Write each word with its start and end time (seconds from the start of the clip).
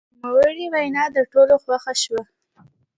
د 0.03 0.03
نوموړي 0.21 0.65
وینا 0.73 1.03
د 1.15 1.17
ټولو 1.31 1.55
خوښه 1.63 1.93
شوه. 2.03 2.21